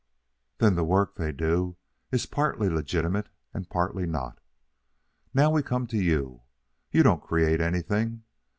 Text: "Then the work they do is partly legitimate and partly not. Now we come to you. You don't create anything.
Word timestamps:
"Then 0.57 0.73
the 0.73 0.83
work 0.83 1.13
they 1.13 1.31
do 1.31 1.75
is 2.11 2.25
partly 2.25 2.69
legitimate 2.69 3.29
and 3.53 3.69
partly 3.69 4.07
not. 4.07 4.39
Now 5.31 5.51
we 5.51 5.61
come 5.61 5.85
to 5.85 5.97
you. 6.01 6.41
You 6.91 7.03
don't 7.03 7.21
create 7.21 7.61
anything. 7.61 8.23